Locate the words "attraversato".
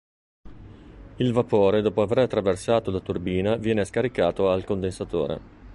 2.17-2.89